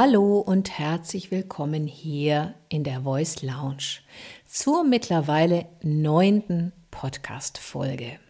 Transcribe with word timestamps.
Hallo 0.00 0.38
und 0.38 0.78
herzlich 0.78 1.32
willkommen 1.32 1.88
hier 1.88 2.54
in 2.68 2.84
der 2.84 3.02
Voice 3.02 3.42
Lounge 3.42 3.98
zur 4.46 4.84
mittlerweile 4.84 5.66
neunten 5.82 6.72
Podcast-Folge. 6.92 8.20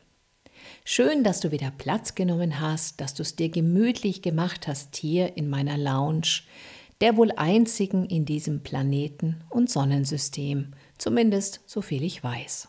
Schön, 0.86 1.24
dass 1.24 1.40
du 1.40 1.50
wieder 1.50 1.70
Platz 1.70 2.14
genommen 2.14 2.58
hast, 2.58 3.02
dass 3.02 3.12
du 3.12 3.22
es 3.22 3.36
dir 3.36 3.50
gemütlich 3.50 4.22
gemacht 4.22 4.66
hast 4.66 4.96
hier 4.96 5.36
in 5.36 5.50
meiner 5.50 5.76
Lounge, 5.76 6.40
der 7.02 7.18
wohl 7.18 7.32
einzigen 7.32 8.06
in 8.06 8.24
diesem 8.24 8.62
Planeten- 8.62 9.44
und 9.50 9.68
Sonnensystem, 9.68 10.72
zumindest 10.96 11.60
so 11.66 11.82
viel 11.82 12.02
ich 12.02 12.24
weiß. 12.24 12.68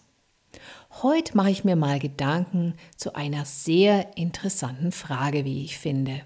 Heute 1.02 1.38
mache 1.38 1.52
ich 1.52 1.64
mir 1.64 1.78
mal 1.78 2.00
Gedanken 2.00 2.74
zu 2.98 3.16
einer 3.16 3.46
sehr 3.46 4.18
interessanten 4.18 4.92
Frage, 4.92 5.46
wie 5.46 5.64
ich 5.64 5.78
finde. 5.78 6.24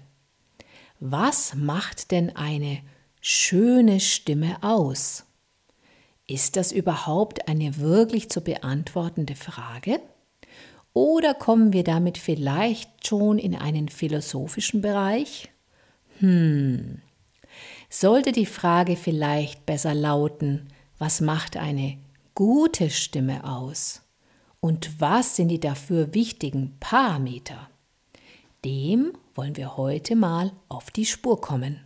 Was 1.06 1.54
macht 1.54 2.12
denn 2.12 2.34
eine 2.34 2.78
schöne 3.20 4.00
Stimme 4.00 4.56
aus? 4.62 5.26
Ist 6.26 6.56
das 6.56 6.72
überhaupt 6.72 7.46
eine 7.46 7.76
wirklich 7.76 8.30
zu 8.30 8.40
beantwortende 8.40 9.36
Frage? 9.36 10.00
Oder 10.94 11.34
kommen 11.34 11.74
wir 11.74 11.84
damit 11.84 12.16
vielleicht 12.16 13.06
schon 13.06 13.38
in 13.38 13.54
einen 13.54 13.90
philosophischen 13.90 14.80
Bereich? 14.80 15.50
Hm. 16.20 17.02
Sollte 17.90 18.32
die 18.32 18.46
Frage 18.46 18.96
vielleicht 18.96 19.66
besser 19.66 19.92
lauten, 19.92 20.68
was 20.98 21.20
macht 21.20 21.58
eine 21.58 21.98
gute 22.34 22.88
Stimme 22.88 23.44
aus? 23.44 24.00
Und 24.58 25.02
was 25.02 25.36
sind 25.36 25.48
die 25.48 25.60
dafür 25.60 26.14
wichtigen 26.14 26.78
Parameter? 26.80 27.68
Dem 28.64 29.12
wollen 29.34 29.56
wir 29.56 29.76
heute 29.76 30.16
mal 30.16 30.52
auf 30.68 30.90
die 30.90 31.06
Spur 31.06 31.40
kommen. 31.40 31.80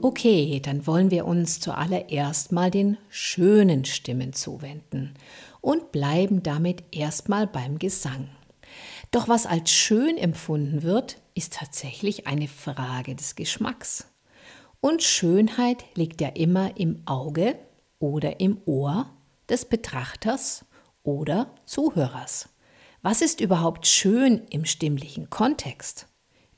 Okay, 0.00 0.60
dann 0.62 0.86
wollen 0.86 1.10
wir 1.10 1.26
uns 1.26 1.60
zuallererst 1.60 2.52
mal 2.52 2.70
den 2.70 2.98
schönen 3.08 3.84
Stimmen 3.84 4.32
zuwenden 4.32 5.14
und 5.60 5.92
bleiben 5.92 6.42
damit 6.42 6.84
erstmal 6.92 7.46
beim 7.46 7.78
Gesang. 7.78 8.28
Doch 9.10 9.28
was 9.28 9.46
als 9.46 9.70
schön 9.70 10.16
empfunden 10.16 10.82
wird, 10.82 11.18
ist 11.34 11.54
tatsächlich 11.54 12.26
eine 12.26 12.48
Frage 12.48 13.14
des 13.14 13.34
Geschmacks. 13.34 14.13
Und 14.84 15.02
Schönheit 15.02 15.86
liegt 15.94 16.20
ja 16.20 16.28
immer 16.28 16.76
im 16.76 17.00
Auge 17.06 17.56
oder 18.00 18.38
im 18.38 18.58
Ohr 18.66 19.08
des 19.48 19.64
Betrachters 19.64 20.66
oder 21.02 21.54
Zuhörers. 21.64 22.50
Was 23.00 23.22
ist 23.22 23.40
überhaupt 23.40 23.86
schön 23.86 24.42
im 24.50 24.66
stimmlichen 24.66 25.30
Kontext? 25.30 26.06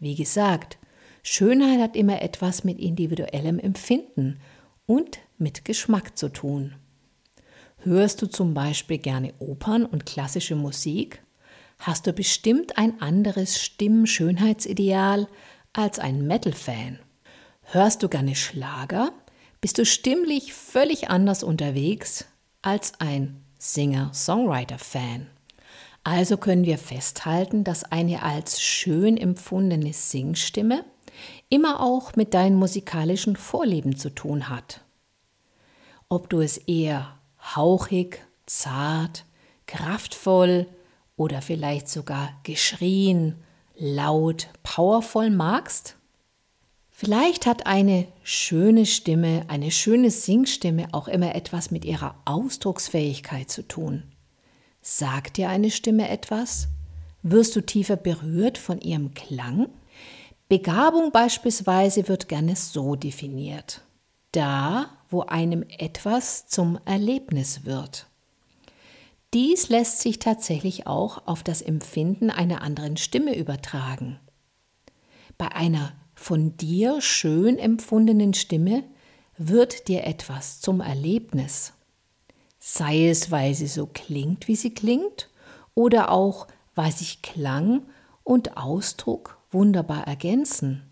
Wie 0.00 0.16
gesagt, 0.16 0.76
Schönheit 1.22 1.80
hat 1.80 1.94
immer 1.94 2.20
etwas 2.20 2.64
mit 2.64 2.80
individuellem 2.80 3.60
Empfinden 3.60 4.40
und 4.86 5.20
mit 5.38 5.64
Geschmack 5.64 6.18
zu 6.18 6.28
tun. 6.28 6.74
Hörst 7.84 8.22
du 8.22 8.26
zum 8.26 8.54
Beispiel 8.54 8.98
gerne 8.98 9.34
Opern 9.38 9.86
und 9.86 10.04
klassische 10.04 10.56
Musik? 10.56 11.22
hast 11.78 12.08
du 12.08 12.12
bestimmt 12.12 12.76
ein 12.76 13.00
anderes 13.00 13.62
Stimmschönheitsideal 13.62 15.28
als 15.72 16.00
ein 16.00 16.26
Metal-Fan. 16.26 16.98
Hörst 17.70 18.04
du 18.04 18.08
gerne 18.08 18.36
Schlager? 18.36 19.12
Bist 19.60 19.78
du 19.78 19.84
stimmlich 19.84 20.54
völlig 20.54 21.10
anders 21.10 21.42
unterwegs 21.42 22.26
als 22.62 22.92
ein 23.00 23.42
Singer-Songwriter-Fan. 23.58 25.26
Also 26.04 26.36
können 26.36 26.64
wir 26.64 26.78
festhalten, 26.78 27.64
dass 27.64 27.82
eine 27.82 28.22
als 28.22 28.62
schön 28.62 29.16
empfundene 29.16 29.92
Singstimme 29.92 30.84
immer 31.48 31.80
auch 31.80 32.14
mit 32.14 32.34
deinen 32.34 32.54
musikalischen 32.54 33.34
Vorlieben 33.34 33.96
zu 33.96 34.10
tun 34.10 34.48
hat. 34.48 34.82
Ob 36.08 36.30
du 36.30 36.40
es 36.40 36.58
eher 36.58 37.18
hauchig, 37.56 38.22
zart, 38.46 39.24
kraftvoll, 39.66 40.68
oder 41.16 41.42
vielleicht 41.42 41.88
sogar 41.88 42.28
geschrien, 42.44 43.42
laut, 43.74 44.50
powervoll 44.62 45.30
magst? 45.30 45.96
Vielleicht 46.98 47.44
hat 47.44 47.66
eine 47.66 48.08
schöne 48.22 48.86
Stimme, 48.86 49.44
eine 49.48 49.70
schöne 49.70 50.10
Singstimme 50.10 50.88
auch 50.92 51.08
immer 51.08 51.34
etwas 51.34 51.70
mit 51.70 51.84
ihrer 51.84 52.14
Ausdrucksfähigkeit 52.24 53.50
zu 53.50 53.68
tun. 53.68 54.04
Sagt 54.80 55.36
dir 55.36 55.50
eine 55.50 55.70
Stimme 55.70 56.08
etwas? 56.08 56.68
Wirst 57.22 57.54
du 57.54 57.60
tiefer 57.60 57.96
berührt 57.96 58.56
von 58.56 58.80
ihrem 58.80 59.12
Klang? 59.12 59.68
Begabung 60.48 61.12
beispielsweise 61.12 62.08
wird 62.08 62.28
gerne 62.30 62.56
so 62.56 62.96
definiert. 62.96 63.82
Da, 64.32 64.88
wo 65.10 65.20
einem 65.20 65.66
etwas 65.68 66.46
zum 66.46 66.78
Erlebnis 66.86 67.66
wird. 67.66 68.06
Dies 69.34 69.68
lässt 69.68 70.00
sich 70.00 70.18
tatsächlich 70.18 70.86
auch 70.86 71.26
auf 71.26 71.42
das 71.42 71.60
Empfinden 71.60 72.30
einer 72.30 72.62
anderen 72.62 72.96
Stimme 72.96 73.36
übertragen. 73.36 74.18
Bei 75.36 75.52
einer 75.52 75.92
von 76.16 76.56
dir 76.56 77.00
schön 77.00 77.58
empfundenen 77.58 78.34
Stimme 78.34 78.82
wird 79.38 79.86
dir 79.86 80.04
etwas 80.04 80.60
zum 80.60 80.80
Erlebnis. 80.80 81.74
Sei 82.58 83.08
es, 83.08 83.30
weil 83.30 83.54
sie 83.54 83.68
so 83.68 83.86
klingt, 83.86 84.48
wie 84.48 84.56
sie 84.56 84.74
klingt, 84.74 85.28
oder 85.74 86.10
auch, 86.10 86.48
weil 86.74 86.90
sich 86.90 87.22
Klang 87.22 87.82
und 88.24 88.56
Ausdruck 88.56 89.38
wunderbar 89.50 90.06
ergänzen. 90.06 90.90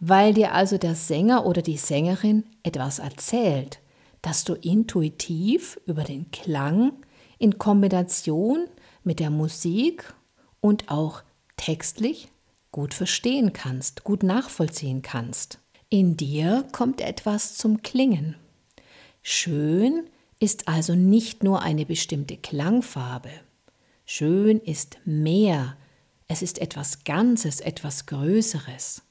Weil 0.00 0.34
dir 0.34 0.52
also 0.52 0.78
der 0.78 0.96
Sänger 0.96 1.46
oder 1.46 1.62
die 1.62 1.76
Sängerin 1.76 2.44
etwas 2.64 2.98
erzählt, 2.98 3.80
das 4.22 4.44
du 4.44 4.54
intuitiv 4.54 5.78
über 5.86 6.04
den 6.04 6.30
Klang, 6.30 6.92
in 7.38 7.58
Kombination 7.58 8.66
mit 9.04 9.20
der 9.20 9.30
Musik 9.30 10.14
und 10.60 10.90
auch 10.90 11.22
textlich 11.56 12.31
gut 12.72 12.94
verstehen 12.94 13.52
kannst, 13.52 14.02
gut 14.02 14.22
nachvollziehen 14.22 15.02
kannst. 15.02 15.58
In 15.90 16.16
dir 16.16 16.64
kommt 16.72 17.02
etwas 17.02 17.56
zum 17.56 17.82
Klingen. 17.82 18.36
Schön 19.22 20.08
ist 20.40 20.66
also 20.66 20.94
nicht 20.94 21.44
nur 21.44 21.62
eine 21.62 21.86
bestimmte 21.86 22.36
Klangfarbe. 22.36 23.30
Schön 24.06 24.58
ist 24.58 24.98
mehr. 25.04 25.76
Es 26.26 26.42
ist 26.42 26.58
etwas 26.58 27.04
Ganzes, 27.04 27.60
etwas 27.60 28.06
Größeres 28.06 29.02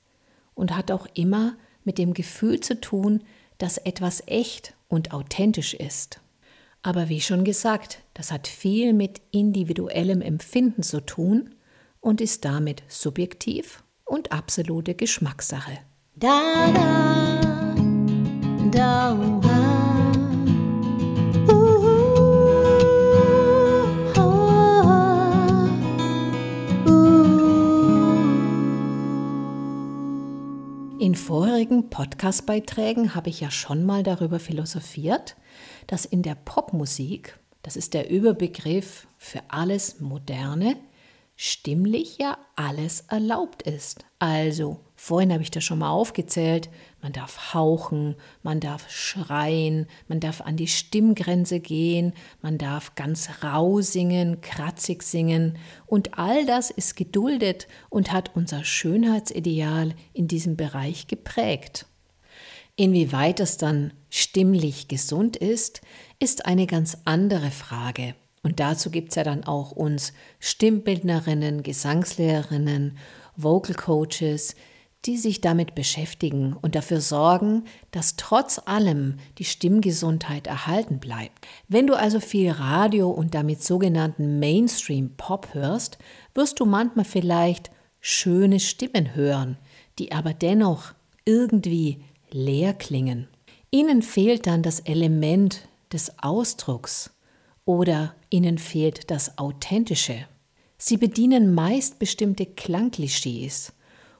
und 0.55 0.75
hat 0.75 0.91
auch 0.91 1.07
immer 1.13 1.55
mit 1.83 1.97
dem 1.97 2.13
Gefühl 2.13 2.59
zu 2.59 2.81
tun, 2.81 3.23
dass 3.59 3.77
etwas 3.77 4.23
echt 4.25 4.73
und 4.87 5.13
authentisch 5.13 5.75
ist. 5.75 6.19
Aber 6.81 7.09
wie 7.09 7.21
schon 7.21 7.43
gesagt, 7.43 7.99
das 8.15 8.31
hat 8.31 8.47
viel 8.47 8.93
mit 8.93 9.21
individuellem 9.31 10.21
Empfinden 10.21 10.81
zu 10.81 10.99
tun 10.99 11.53
und 12.01 12.19
ist 12.19 12.43
damit 12.43 12.83
subjektiv 12.87 13.83
und 14.03 14.31
absolute 14.31 14.95
Geschmackssache. 14.95 15.77
Da, 16.15 16.71
da, 16.73 17.75
da, 18.71 19.17
In 30.99 31.15
vorigen 31.15 31.89
Podcast-Beiträgen 31.89 33.15
habe 33.15 33.29
ich 33.29 33.41
ja 33.41 33.49
schon 33.49 33.85
mal 33.87 34.03
darüber 34.03 34.39
philosophiert, 34.39 35.35
dass 35.87 36.05
in 36.05 36.21
der 36.21 36.35
Popmusik, 36.35 37.39
das 37.63 37.75
ist 37.75 37.95
der 37.95 38.11
Überbegriff 38.11 39.07
für 39.17 39.41
alles 39.47 39.99
Moderne, 39.99 40.75
stimmlich 41.43 42.19
ja 42.19 42.37
alles 42.55 43.05
erlaubt 43.07 43.63
ist. 43.63 44.05
Also, 44.19 44.79
vorhin 44.95 45.33
habe 45.33 45.41
ich 45.41 45.49
das 45.49 45.63
schon 45.63 45.79
mal 45.79 45.89
aufgezählt, 45.89 46.69
man 47.01 47.13
darf 47.13 47.55
hauchen, 47.55 48.15
man 48.43 48.59
darf 48.59 48.87
schreien, 48.91 49.87
man 50.07 50.19
darf 50.19 50.41
an 50.41 50.55
die 50.55 50.67
Stimmgrenze 50.67 51.59
gehen, 51.59 52.13
man 52.43 52.59
darf 52.59 52.93
ganz 52.93 53.43
rau 53.43 53.81
singen, 53.81 54.41
kratzig 54.41 55.01
singen 55.01 55.57
und 55.87 56.19
all 56.19 56.45
das 56.45 56.69
ist 56.69 56.95
geduldet 56.95 57.67
und 57.89 58.11
hat 58.11 58.35
unser 58.35 58.63
Schönheitsideal 58.63 59.95
in 60.13 60.27
diesem 60.27 60.57
Bereich 60.57 61.07
geprägt. 61.07 61.87
Inwieweit 62.75 63.39
es 63.39 63.57
dann 63.57 63.93
stimmlich 64.11 64.89
gesund 64.89 65.37
ist, 65.37 65.81
ist 66.19 66.45
eine 66.45 66.67
ganz 66.67 66.99
andere 67.05 67.49
Frage. 67.49 68.13
Und 68.43 68.59
dazu 68.59 68.89
gibt 68.89 69.09
es 69.09 69.15
ja 69.15 69.23
dann 69.23 69.43
auch 69.43 69.71
uns 69.71 70.13
Stimmbildnerinnen, 70.39 71.63
Gesangslehrerinnen, 71.63 72.97
Vocal 73.35 73.75
Coaches, 73.75 74.55
die 75.05 75.17
sich 75.17 75.41
damit 75.41 75.73
beschäftigen 75.73 76.55
und 76.61 76.75
dafür 76.75 77.01
sorgen, 77.01 77.65
dass 77.89 78.17
trotz 78.17 78.61
allem 78.65 79.17
die 79.39 79.45
Stimmgesundheit 79.45 80.45
erhalten 80.45 80.99
bleibt. 80.99 81.47
Wenn 81.67 81.87
du 81.87 81.95
also 81.95 82.19
viel 82.19 82.51
Radio 82.51 83.09
und 83.09 83.33
damit 83.33 83.63
sogenannten 83.63 84.39
Mainstream-Pop 84.39 85.53
hörst, 85.53 85.97
wirst 86.35 86.59
du 86.59 86.65
manchmal 86.65 87.05
vielleicht 87.05 87.71
schöne 87.99 88.59
Stimmen 88.59 89.15
hören, 89.15 89.57
die 89.97 90.11
aber 90.11 90.33
dennoch 90.33 90.93
irgendwie 91.25 92.03
leer 92.29 92.73
klingen. 92.73 93.27
Ihnen 93.71 94.01
fehlt 94.01 94.45
dann 94.45 94.61
das 94.61 94.81
Element 94.81 95.67
des 95.91 96.11
Ausdrucks 96.21 97.11
oder 97.65 98.15
ihnen 98.29 98.57
fehlt 98.57 99.11
das 99.11 99.37
Authentische. 99.37 100.25
Sie 100.77 100.97
bedienen 100.97 101.53
meist 101.53 101.99
bestimmte 101.99 102.45
Klangklischees 102.45 103.73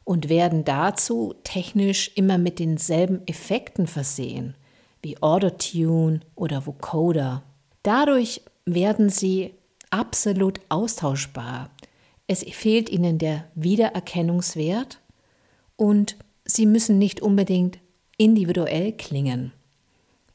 und 0.04 0.30
werden 0.30 0.64
dazu 0.64 1.34
technisch 1.44 2.12
immer 2.16 2.38
mit 2.38 2.60
denselben 2.60 3.26
Effekten 3.28 3.88
versehen, 3.88 4.56
wie 5.02 5.22
Autotune 5.22 6.22
oder 6.36 6.66
Vocoder. 6.66 7.44
Dadurch 7.84 8.42
werden 8.66 9.10
sie 9.10 9.56
absolut 9.90 10.60
austauschbar. 10.70 11.70
Es 12.28 12.44
fehlt 12.44 12.90
ihnen 12.90 13.18
der 13.18 13.46
Wiedererkennungswert 13.56 15.02
und 15.76 16.16
sie 16.46 16.66
müssen 16.66 16.98
nicht 16.98 17.22
unbedingt 17.22 17.80
individuell 18.18 18.94
klingen, 18.94 19.52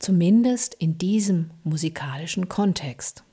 zumindest 0.07 0.75
in 0.75 0.99
diesem 0.99 1.51
musikalischen 1.65 2.49
Kontext. 2.49 3.25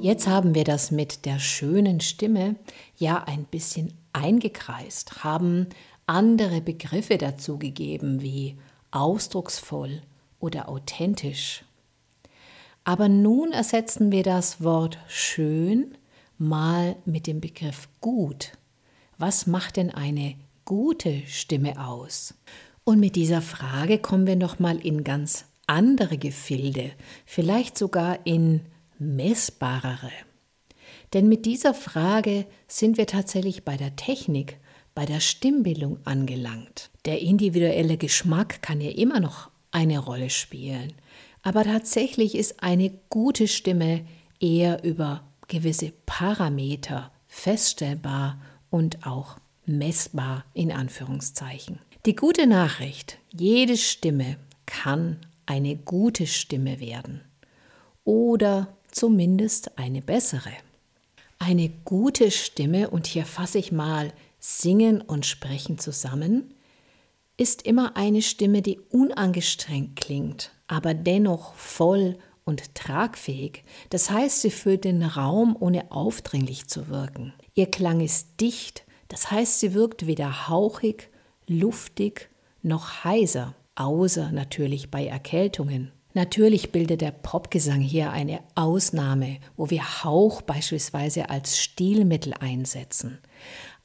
Jetzt 0.00 0.26
haben 0.26 0.56
wir 0.56 0.64
das 0.64 0.90
mit 0.90 1.24
der 1.26 1.38
schönen 1.38 2.00
Stimme 2.00 2.56
ja 2.96 3.22
ein 3.22 3.44
bisschen 3.44 3.94
eingekreist, 4.12 5.22
haben 5.22 5.68
andere 6.06 6.60
Begriffe 6.60 7.18
dazu 7.18 7.56
gegeben 7.56 8.20
wie 8.20 8.56
ausdrucksvoll 8.90 10.02
oder 10.40 10.68
authentisch. 10.68 11.62
Aber 12.86 13.08
nun 13.08 13.50
ersetzen 13.50 14.12
wir 14.12 14.22
das 14.22 14.62
Wort 14.62 14.96
schön 15.08 15.98
mal 16.38 16.94
mit 17.04 17.26
dem 17.26 17.40
Begriff 17.40 17.88
gut. 18.00 18.52
Was 19.18 19.48
macht 19.48 19.76
denn 19.76 19.90
eine 19.90 20.36
gute 20.64 21.22
Stimme 21.26 21.84
aus? 21.84 22.34
Und 22.84 23.00
mit 23.00 23.16
dieser 23.16 23.42
Frage 23.42 23.98
kommen 23.98 24.28
wir 24.28 24.36
noch 24.36 24.60
mal 24.60 24.78
in 24.78 25.02
ganz 25.02 25.46
andere 25.66 26.16
Gefilde, 26.16 26.92
vielleicht 27.24 27.76
sogar 27.76 28.24
in 28.24 28.60
messbarere? 29.00 30.12
Denn 31.12 31.28
mit 31.28 31.44
dieser 31.44 31.74
Frage 31.74 32.46
sind 32.68 32.98
wir 32.98 33.08
tatsächlich 33.08 33.64
bei 33.64 33.76
der 33.76 33.96
Technik, 33.96 34.58
bei 34.94 35.06
der 35.06 35.18
Stimmbildung 35.18 35.98
angelangt. 36.04 36.90
Der 37.04 37.20
individuelle 37.20 37.96
Geschmack 37.96 38.62
kann 38.62 38.80
ja 38.80 38.92
immer 38.92 39.18
noch 39.18 39.50
eine 39.72 39.98
Rolle 39.98 40.30
spielen, 40.30 40.92
aber 41.46 41.62
tatsächlich 41.62 42.34
ist 42.34 42.60
eine 42.64 42.90
gute 43.08 43.46
Stimme 43.46 44.04
eher 44.40 44.82
über 44.82 45.22
gewisse 45.46 45.92
Parameter 46.04 47.12
feststellbar 47.28 48.40
und 48.68 49.06
auch 49.06 49.36
messbar 49.64 50.44
in 50.54 50.72
Anführungszeichen. 50.72 51.78
Die 52.04 52.16
gute 52.16 52.48
Nachricht, 52.48 53.18
jede 53.30 53.76
Stimme 53.76 54.38
kann 54.66 55.18
eine 55.46 55.76
gute 55.76 56.26
Stimme 56.26 56.80
werden 56.80 57.20
oder 58.02 58.74
zumindest 58.90 59.78
eine 59.78 60.02
bessere. 60.02 60.50
Eine 61.38 61.68
gute 61.84 62.32
Stimme, 62.32 62.90
und 62.90 63.06
hier 63.06 63.24
fasse 63.24 63.58
ich 63.58 63.70
mal 63.70 64.12
Singen 64.40 65.00
und 65.00 65.26
Sprechen 65.26 65.78
zusammen, 65.78 66.55
ist 67.36 67.62
immer 67.62 67.96
eine 67.96 68.22
Stimme, 68.22 68.62
die 68.62 68.80
unangestrengt 68.90 69.96
klingt, 69.96 70.52
aber 70.68 70.94
dennoch 70.94 71.54
voll 71.54 72.18
und 72.44 72.74
tragfähig. 72.74 73.64
Das 73.90 74.10
heißt, 74.10 74.40
sie 74.40 74.50
füllt 74.50 74.84
den 74.84 75.02
Raum, 75.02 75.56
ohne 75.58 75.90
aufdringlich 75.90 76.68
zu 76.68 76.88
wirken. 76.88 77.34
Ihr 77.54 77.66
Klang 77.66 78.00
ist 78.00 78.40
dicht, 78.40 78.84
das 79.08 79.30
heißt, 79.30 79.60
sie 79.60 79.74
wirkt 79.74 80.06
weder 80.06 80.48
hauchig, 80.48 81.10
luftig 81.46 82.30
noch 82.62 83.04
heiser, 83.04 83.54
außer 83.74 84.32
natürlich 84.32 84.90
bei 84.90 85.06
Erkältungen. 85.06 85.92
Natürlich 86.14 86.72
bildet 86.72 87.02
der 87.02 87.10
Popgesang 87.10 87.80
hier 87.80 88.10
eine 88.10 88.40
Ausnahme, 88.54 89.38
wo 89.56 89.68
wir 89.68 90.02
Hauch 90.02 90.40
beispielsweise 90.40 91.28
als 91.28 91.58
Stilmittel 91.58 92.32
einsetzen. 92.32 93.18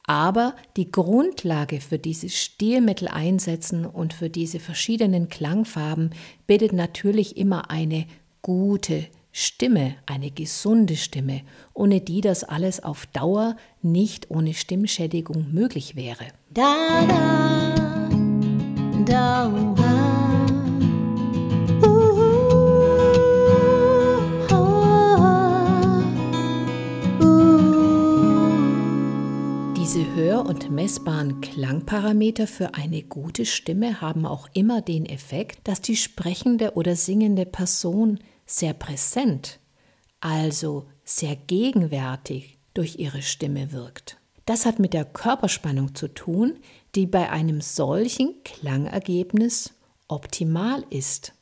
Aber 0.05 0.55
die 0.77 0.91
Grundlage 0.91 1.79
für 1.79 1.99
dieses 1.99 2.35
Stilmittel 2.35 3.07
einsetzen 3.07 3.85
und 3.85 4.13
für 4.13 4.29
diese 4.29 4.59
verschiedenen 4.59 5.29
Klangfarben 5.29 6.11
bildet 6.47 6.73
natürlich 6.73 7.37
immer 7.37 7.69
eine 7.69 8.05
gute 8.41 9.05
Stimme, 9.31 9.95
eine 10.05 10.31
gesunde 10.31 10.97
Stimme, 10.97 11.41
ohne 11.73 12.01
die 12.01 12.21
das 12.21 12.43
alles 12.43 12.83
auf 12.83 13.05
Dauer 13.07 13.55
nicht 13.81 14.29
ohne 14.29 14.53
Stimmschädigung 14.53 15.53
möglich 15.53 15.95
wäre. 15.95 16.25
Da, 16.49 16.75
da, 17.07 18.09
da, 19.05 19.80
hör- 30.15 30.45
und 30.45 30.69
messbaren 30.69 31.39
Klangparameter 31.39 32.45
für 32.45 32.73
eine 32.73 33.01
gute 33.01 33.45
Stimme 33.45 34.01
haben 34.01 34.25
auch 34.25 34.49
immer 34.53 34.81
den 34.81 35.05
Effekt, 35.05 35.67
dass 35.67 35.79
die 35.79 35.95
sprechende 35.95 36.73
oder 36.73 36.95
singende 36.97 37.45
Person 37.45 38.19
sehr 38.45 38.73
präsent, 38.73 39.59
also 40.19 40.85
sehr 41.05 41.35
gegenwärtig 41.35 42.57
durch 42.73 42.97
ihre 42.99 43.21
Stimme 43.21 43.71
wirkt. 43.71 44.17
Das 44.45 44.65
hat 44.65 44.79
mit 44.79 44.93
der 44.93 45.05
Körperspannung 45.05 45.95
zu 45.95 46.09
tun, 46.09 46.57
die 46.95 47.05
bei 47.05 47.29
einem 47.29 47.61
solchen 47.61 48.43
Klangergebnis 48.43 49.73
optimal 50.09 50.83
ist. 50.89 51.33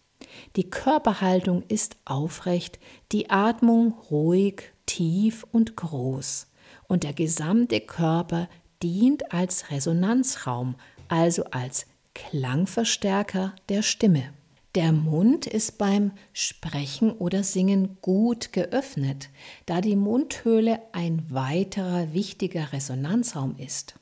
Die 0.56 0.69
Körperhaltung 0.69 1.63
ist 1.70 1.98
aufrecht, 2.05 2.77
die 3.12 3.32
Atmung 3.32 3.93
ruhig, 4.12 4.74
tief 4.86 5.43
und 5.51 5.75
groß 5.75 6.50
und 6.89 7.03
der 7.03 7.13
gesamte 7.13 7.79
Körper 7.79 8.50
dient 8.81 9.33
als 9.33 9.71
Resonanzraum, 9.71 10.75
also 11.07 11.43
als 11.45 11.86
Klangverstärker 12.13 13.55
der 13.69 13.81
Stimme. 13.81 14.33
Der 14.75 14.91
Mund 14.91 15.48
ist 15.48 15.79
beim 15.79 16.12
Sprechen 16.31 17.12
oder 17.12 17.43
Singen 17.43 17.98
gut 18.01 18.53
geöffnet, 18.53 19.29
da 19.65 19.81
die 19.81 19.95
Mundhöhle 19.95 20.79
ein 20.91 21.25
weiterer 21.29 22.13
wichtiger 22.13 22.71
Resonanzraum 22.71 23.55
ist. 23.57 23.95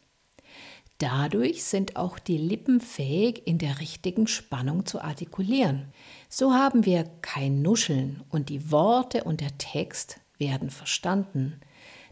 Dadurch 0.97 1.63
sind 1.63 1.95
auch 1.95 2.19
die 2.19 2.37
Lippen 2.37 2.81
fähig, 2.81 3.45
in 3.45 3.59
der 3.59 3.79
richtigen 3.79 4.27
Spannung 4.27 4.85
zu 4.85 4.99
artikulieren. 4.99 5.85
So 6.27 6.53
haben 6.53 6.85
wir 6.85 7.05
kein 7.21 7.61
Nuscheln 7.61 8.23
und 8.29 8.49
die 8.49 8.71
Worte 8.71 9.23
und 9.23 9.39
der 9.39 9.57
Text 9.57 10.19
werden 10.37 10.69
verstanden. 10.69 11.61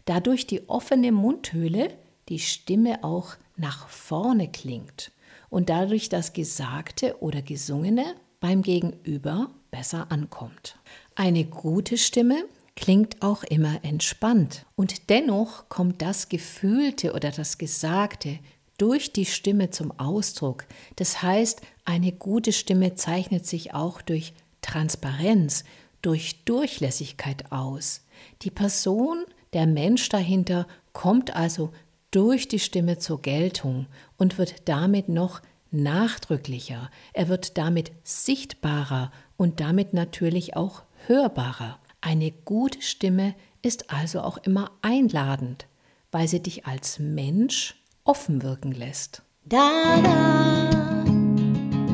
Dadurch 0.04 0.46
die 0.46 0.68
offene 0.68 1.10
Mundhöhle 1.10 1.92
die 2.28 2.38
Stimme 2.38 3.04
auch 3.04 3.36
nach 3.56 3.88
vorne 3.88 4.50
klingt 4.50 5.12
und 5.48 5.68
dadurch 5.68 6.08
das 6.08 6.32
Gesagte 6.32 7.20
oder 7.20 7.42
Gesungene 7.42 8.14
beim 8.40 8.62
Gegenüber 8.62 9.50
besser 9.70 10.10
ankommt. 10.10 10.78
Eine 11.14 11.44
gute 11.44 11.98
Stimme 11.98 12.44
klingt 12.74 13.22
auch 13.22 13.42
immer 13.44 13.82
entspannt 13.84 14.66
und 14.76 15.08
dennoch 15.08 15.68
kommt 15.68 16.02
das 16.02 16.28
Gefühlte 16.28 17.14
oder 17.14 17.30
das 17.30 17.58
Gesagte 17.58 18.38
durch 18.78 19.12
die 19.12 19.24
Stimme 19.24 19.70
zum 19.70 19.98
Ausdruck. 19.98 20.66
Das 20.96 21.22
heißt, 21.22 21.62
eine 21.84 22.12
gute 22.12 22.52
Stimme 22.52 22.94
zeichnet 22.94 23.46
sich 23.46 23.72
auch 23.72 24.02
durch 24.02 24.34
Transparenz, 24.60 25.64
durch 26.02 26.44
Durchlässigkeit 26.44 27.50
aus. 27.50 28.02
Die 28.42 28.50
Person, 28.50 29.24
der 29.54 29.66
Mensch 29.66 30.08
dahinter 30.10 30.66
kommt 30.92 31.34
also 31.34 31.72
durch 32.16 32.48
die 32.48 32.58
Stimme 32.58 32.96
zur 32.96 33.20
Geltung 33.20 33.88
und 34.16 34.38
wird 34.38 34.70
damit 34.70 35.10
noch 35.10 35.42
nachdrücklicher, 35.70 36.90
er 37.12 37.28
wird 37.28 37.58
damit 37.58 37.92
sichtbarer 38.04 39.12
und 39.36 39.60
damit 39.60 39.92
natürlich 39.92 40.56
auch 40.56 40.84
hörbarer. 41.06 41.78
Eine 42.00 42.30
gute 42.30 42.80
Stimme 42.80 43.34
ist 43.60 43.90
also 43.90 44.22
auch 44.22 44.38
immer 44.38 44.70
einladend, 44.80 45.66
weil 46.10 46.26
sie 46.26 46.42
dich 46.42 46.64
als 46.64 46.98
Mensch 46.98 47.74
offen 48.04 48.42
wirken 48.42 48.72
lässt. 48.72 49.20
Da, 49.44 50.00
da, 50.02 51.04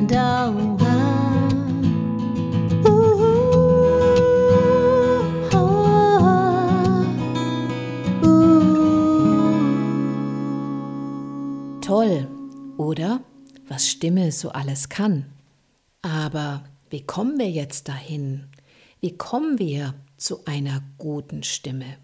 da, 0.07 0.82
so 14.31 14.49
alles 14.49 14.89
kann. 14.89 15.25
Aber 16.01 16.63
wie 16.89 17.05
kommen 17.05 17.39
wir 17.39 17.49
jetzt 17.49 17.87
dahin? 17.87 18.49
Wie 18.99 19.17
kommen 19.17 19.59
wir 19.59 19.95
zu 20.17 20.45
einer 20.45 20.83
guten 20.97 21.43
Stimme? 21.43 21.97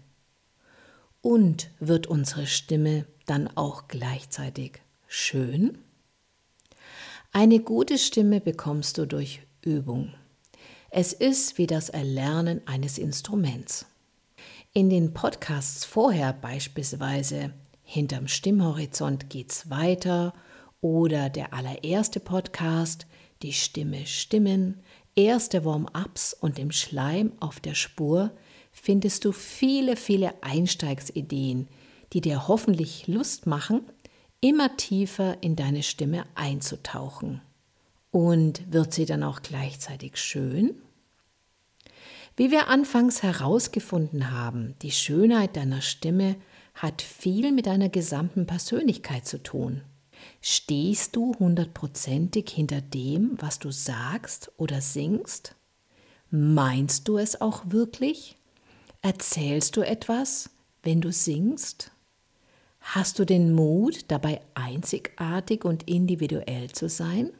Und 1.22 1.70
wird 1.80 2.06
unsere 2.06 2.46
Stimme 2.46 3.06
dann 3.26 3.48
auch 3.56 3.88
gleichzeitig 3.88 4.80
schön? 5.06 5.78
Eine 7.32 7.60
gute 7.60 7.98
Stimme 7.98 8.40
bekommst 8.40 8.98
du 8.98 9.06
durch 9.06 9.42
Übung. 9.62 10.14
Es 10.90 11.12
ist 11.12 11.58
wie 11.58 11.66
das 11.68 11.88
Erlernen 11.88 12.66
eines 12.66 12.98
Instruments. 12.98 13.86
In 14.72 14.90
den 14.90 15.14
Podcasts 15.14 15.84
vorher 15.84 16.32
beispielsweise 16.32 17.52
Hinterm 17.82 18.28
Stimmhorizont 18.28 19.30
geht's 19.30 19.70
weiter 19.70 20.32
oder 20.80 21.30
der 21.30 21.52
allererste 21.52 22.20
Podcast 22.20 23.06
Die 23.42 23.52
Stimme 23.52 24.06
Stimmen 24.06 24.82
erste 25.14 25.64
Warm-ups 25.64 26.34
und 26.34 26.58
im 26.58 26.70
Schleim 26.70 27.32
auf 27.40 27.60
der 27.60 27.74
Spur 27.74 28.30
findest 28.72 29.24
du 29.24 29.32
viele, 29.32 29.96
viele 29.96 30.42
Einsteigsideen, 30.42 31.68
die 32.12 32.20
dir 32.20 32.48
hoffentlich 32.48 33.06
Lust 33.06 33.46
machen, 33.46 33.82
immer 34.40 34.76
tiefer 34.76 35.42
in 35.42 35.56
deine 35.56 35.82
Stimme 35.82 36.24
einzutauchen. 36.34 37.42
Und 38.10 38.72
wird 38.72 38.92
sie 38.92 39.06
dann 39.06 39.22
auch 39.22 39.42
gleichzeitig 39.42 40.16
schön? 40.16 40.74
Wie 42.36 42.50
wir 42.50 42.68
anfangs 42.68 43.22
herausgefunden 43.22 44.30
haben, 44.30 44.74
die 44.82 44.90
Schönheit 44.90 45.56
deiner 45.56 45.82
Stimme 45.82 46.36
hat 46.74 47.02
viel 47.02 47.52
mit 47.52 47.66
deiner 47.66 47.88
gesamten 47.88 48.46
Persönlichkeit 48.46 49.26
zu 49.26 49.42
tun. 49.42 49.82
Stehst 50.40 51.16
du 51.16 51.34
hundertprozentig 51.38 52.50
hinter 52.50 52.80
dem, 52.80 53.36
was 53.40 53.58
du 53.58 53.70
sagst 53.70 54.52
oder 54.56 54.80
singst? 54.80 55.54
Meinst 56.30 57.08
du 57.08 57.18
es 57.18 57.40
auch 57.40 57.62
wirklich? 57.66 58.36
Erzählst 59.02 59.76
du 59.76 59.82
etwas, 59.82 60.50
wenn 60.82 61.00
du 61.00 61.12
singst? 61.12 61.90
Hast 62.80 63.18
du 63.18 63.24
den 63.24 63.52
Mut, 63.52 64.06
dabei 64.08 64.40
einzigartig 64.54 65.64
und 65.64 65.88
individuell 65.88 66.70
zu 66.70 66.88
sein? 66.88 67.30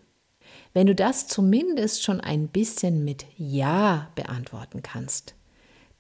Wenn 0.73 0.87
du 0.87 0.95
das 0.95 1.27
zumindest 1.27 2.03
schon 2.03 2.21
ein 2.21 2.49
bisschen 2.49 3.05
mit 3.05 3.25
Ja 3.37 4.11
beantworten 4.15 4.83
kannst, 4.83 5.35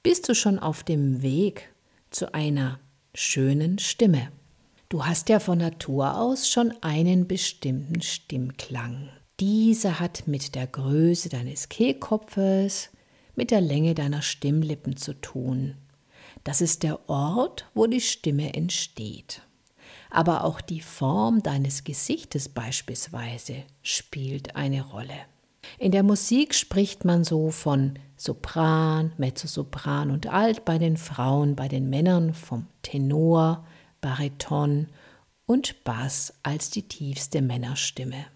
bist 0.02 0.28
du 0.28 0.34
schon 0.34 0.58
auf 0.58 0.82
dem 0.82 1.22
Weg 1.22 1.72
zu 2.10 2.34
einer 2.34 2.78
schönen 3.14 3.78
Stimme. 3.78 4.30
Du 4.90 5.06
hast 5.06 5.28
ja 5.28 5.38
von 5.38 5.58
Natur 5.58 6.18
aus 6.18 6.48
schon 6.48 6.74
einen 6.80 7.28
bestimmten 7.28 8.02
Stimmklang. 8.02 9.08
Dieser 9.38 10.00
hat 10.00 10.26
mit 10.26 10.56
der 10.56 10.66
Größe 10.66 11.28
deines 11.28 11.68
Kehlkopfes, 11.68 12.90
mit 13.36 13.52
der 13.52 13.60
Länge 13.60 13.94
deiner 13.94 14.20
Stimmlippen 14.20 14.96
zu 14.96 15.12
tun. 15.12 15.76
Das 16.42 16.60
ist 16.60 16.82
der 16.82 17.08
Ort, 17.08 17.70
wo 17.72 17.86
die 17.86 18.00
Stimme 18.00 18.52
entsteht. 18.54 19.42
Aber 20.10 20.42
auch 20.42 20.60
die 20.60 20.80
Form 20.80 21.40
deines 21.40 21.84
Gesichtes 21.84 22.48
beispielsweise 22.48 23.62
spielt 23.82 24.56
eine 24.56 24.82
Rolle. 24.82 25.20
In 25.78 25.92
der 25.92 26.02
Musik 26.02 26.52
spricht 26.52 27.04
man 27.04 27.22
so 27.22 27.52
von 27.52 27.96
Sopran, 28.16 29.12
Mezzosopran 29.18 30.10
und 30.10 30.26
Alt 30.26 30.64
bei 30.64 30.78
den 30.78 30.96
Frauen, 30.96 31.54
bei 31.54 31.68
den 31.68 31.88
Männern 31.88 32.34
vom 32.34 32.66
Tenor, 32.82 33.64
Bariton 34.00 34.88
und 35.46 35.82
Bass 35.84 36.34
als 36.42 36.70
die 36.70 36.82
tiefste 36.82 37.42
Männerstimme. 37.42 38.26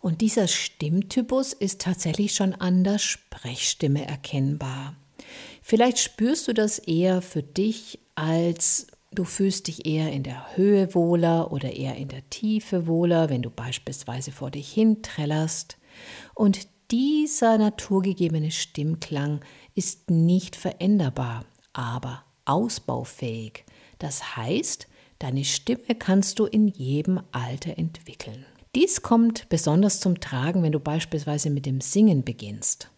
Und 0.00 0.20
dieser 0.20 0.48
Stimmtypus 0.48 1.52
ist 1.52 1.80
tatsächlich 1.80 2.34
schon 2.34 2.54
an 2.54 2.84
der 2.84 2.98
Sprechstimme 2.98 4.06
erkennbar. 4.06 4.94
Vielleicht 5.62 5.98
spürst 5.98 6.46
du 6.46 6.52
das 6.52 6.78
eher 6.78 7.22
für 7.22 7.42
dich 7.42 7.98
als 8.14 8.86
du 9.14 9.24
fühlst 9.24 9.68
dich 9.68 9.86
eher 9.86 10.12
in 10.12 10.22
der 10.22 10.56
Höhe 10.56 10.94
wohler 10.94 11.52
oder 11.52 11.72
eher 11.72 11.96
in 11.96 12.08
der 12.08 12.28
Tiefe 12.30 12.86
wohler, 12.86 13.30
wenn 13.30 13.42
du 13.42 13.50
beispielsweise 13.50 14.32
vor 14.32 14.50
dich 14.50 14.72
hin 14.72 15.02
trällerst. 15.02 15.78
Und 16.34 16.66
dieser 16.90 17.58
naturgegebene 17.58 18.50
Stimmklang 18.50 19.40
ist 19.74 20.10
nicht 20.10 20.56
veränderbar, 20.56 21.44
aber 21.72 22.24
ausbaufähig. 22.44 23.64
Das 23.98 24.36
heißt, 24.36 24.88
Deine 25.18 25.44
Stimme 25.44 25.94
kannst 25.98 26.38
du 26.38 26.46
in 26.46 26.68
jedem 26.68 27.20
Alter 27.32 27.78
entwickeln. 27.78 28.44
Dies 28.74 29.02
kommt 29.02 29.48
besonders 29.48 30.00
zum 30.00 30.20
Tragen, 30.20 30.62
wenn 30.62 30.72
du 30.72 30.80
beispielsweise 30.80 31.50
mit 31.50 31.64
dem 31.64 31.80
Singen 31.80 32.24
beginnst. 32.24 32.90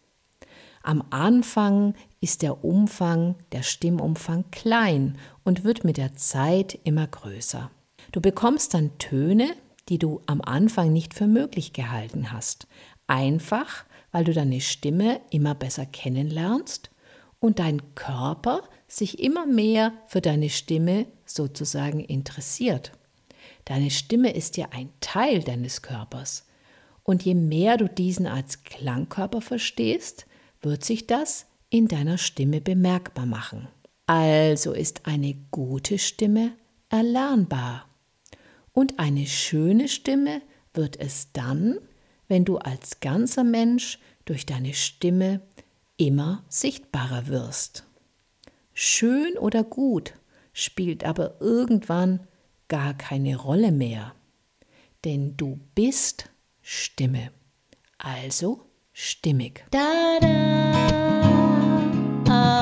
Am 0.83 1.03
Anfang 1.11 1.95
ist 2.21 2.43
der 2.43 2.65
Umfang, 2.65 3.35
der 3.53 3.63
Stimmumfang 3.63 4.45
klein 4.53 5.19
und 5.45 5.65
wird 5.65 5.85
mit 5.85 5.97
der 5.97 6.15
Zeit 6.15 6.79
immer 6.85 7.07
größer. 7.07 7.71
Du 8.13 8.21
bekommst 8.21 8.73
dann 8.73 8.97
Töne, 8.99 9.49
die 9.89 9.99
du 9.99 10.23
am 10.27 10.41
Anfang 10.41 10.93
nicht 10.93 11.13
für 11.13 11.27
möglich 11.27 11.73
gehalten 11.73 12.33
hast. 12.33 12.67
Einfach, 13.07 13.85
weil 14.13 14.25
du 14.25 14.33
deine 14.33 14.61
Stimme 14.61 15.21
immer 15.31 15.55
besser 15.55 15.87
kennenlernst 15.87 16.91
und 17.41 17.59
dein 17.59 17.95
Körper 17.95 18.63
sich 18.88 19.19
immer 19.19 19.47
mehr 19.47 19.93
für 20.07 20.21
deine 20.21 20.50
Stimme 20.50 21.07
sozusagen 21.25 22.00
interessiert. 22.00 22.93
Deine 23.64 23.90
Stimme 23.90 24.33
ist 24.33 24.57
ja 24.57 24.69
ein 24.71 24.90
Teil 25.00 25.43
deines 25.43 25.83
Körpers. 25.83 26.47
Und 27.02 27.25
je 27.25 27.35
mehr 27.35 27.76
du 27.76 27.88
diesen 27.88 28.26
als 28.26 28.64
Klangkörper 28.64 29.40
verstehst, 29.40 30.26
wird 30.61 30.85
sich 30.85 31.07
das 31.07 31.47
in 31.69 31.88
deiner 31.88 32.19
Stimme 32.19 32.61
bemerkbar 32.61 33.26
machen. 33.26 33.69
Also 34.07 34.73
ist 34.73 35.07
eine 35.07 35.35
gute 35.50 35.99
Stimme 35.99 36.52
erlernbar. 36.88 37.87
Und 38.73 38.99
eine 38.99 39.26
schöne 39.26 39.88
Stimme 39.88 40.43
wird 40.75 40.99
es 40.99 41.33
dann, 41.33 41.78
wenn 42.28 42.45
du 42.45 42.59
als 42.59 43.00
ganzer 43.00 43.45
Mensch 43.45 43.99
durch 44.25 44.47
deine 44.47 44.75
Stimme 44.75 45.40
immer 45.97 46.45
sichtbarer 46.49 47.28
wirst. 47.28 47.85
Schön 48.78 49.38
oder 49.38 49.64
gut 49.64 50.12
spielt 50.52 51.02
aber 51.02 51.40
irgendwann 51.40 52.26
gar 52.68 52.92
keine 52.92 53.37
Rolle 53.37 53.73
mehr, 53.73 54.14
denn 55.02 55.35
du 55.38 55.59
bist 55.75 56.28
Stimme, 56.61 57.30
also 57.97 58.66
stimmig. 58.92 59.64
Da, 59.71 60.18
da, 60.21 60.28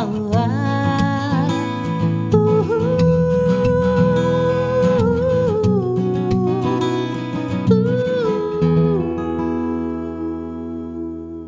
oh, 0.06 0.30
oh. 0.36 0.44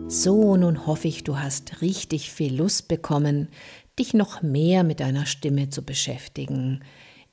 So, 0.08 0.56
nun 0.56 0.86
hoffe 0.86 1.06
ich, 1.06 1.22
du 1.22 1.38
hast 1.38 1.82
richtig 1.82 2.32
viel 2.32 2.56
Lust 2.56 2.88
bekommen, 2.88 3.48
dich 3.98 4.14
noch 4.14 4.42
mehr 4.42 4.84
mit 4.84 5.00
deiner 5.00 5.26
Stimme 5.26 5.70
zu 5.70 5.82
beschäftigen, 5.82 6.82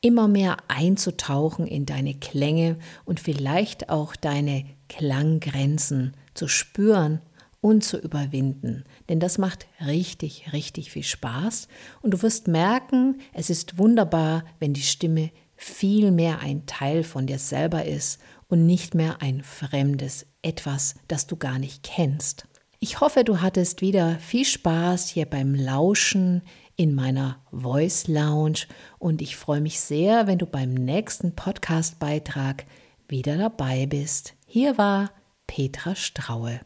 immer 0.01 0.27
mehr 0.27 0.57
einzutauchen 0.67 1.65
in 1.65 1.85
deine 1.85 2.13
Klänge 2.13 2.77
und 3.05 3.19
vielleicht 3.19 3.89
auch 3.89 4.15
deine 4.15 4.65
Klanggrenzen 4.89 6.13
zu 6.33 6.47
spüren 6.47 7.21
und 7.61 7.83
zu 7.83 7.97
überwinden. 7.97 8.83
Denn 9.07 9.21
das 9.21 9.37
macht 9.37 9.67
richtig, 9.85 10.51
richtig 10.51 10.91
viel 10.91 11.03
Spaß. 11.03 11.69
Und 12.01 12.11
du 12.11 12.21
wirst 12.21 12.49
merken, 12.49 13.21
es 13.33 13.49
ist 13.49 13.77
wunderbar, 13.77 14.43
wenn 14.59 14.73
die 14.73 14.81
Stimme 14.81 15.31
viel 15.55 16.11
mehr 16.11 16.39
ein 16.39 16.65
Teil 16.65 17.03
von 17.03 17.25
dir 17.25 17.39
selber 17.39 17.85
ist 17.85 18.19
und 18.49 18.65
nicht 18.65 18.95
mehr 18.95 19.21
ein 19.21 19.41
fremdes 19.43 20.25
etwas, 20.41 20.95
das 21.07 21.25
du 21.25 21.37
gar 21.37 21.57
nicht 21.57 21.83
kennst. 21.83 22.45
Ich 22.83 22.99
hoffe, 22.99 23.23
du 23.23 23.39
hattest 23.39 23.79
wieder 23.79 24.19
viel 24.19 24.43
Spaß 24.43 25.07
hier 25.07 25.25
beim 25.25 25.55
Lauschen 25.55 26.41
in 26.75 26.93
meiner 26.93 27.41
Voice 27.49 28.09
Lounge 28.09 28.65
und 28.99 29.21
ich 29.21 29.37
freue 29.37 29.61
mich 29.61 29.79
sehr, 29.79 30.27
wenn 30.27 30.37
du 30.37 30.45
beim 30.45 30.73
nächsten 30.73 31.33
Podcast-Beitrag 31.33 32.65
wieder 33.07 33.37
dabei 33.37 33.85
bist. 33.85 34.33
Hier 34.45 34.77
war 34.77 35.11
Petra 35.47 35.95
Straue. 35.95 36.59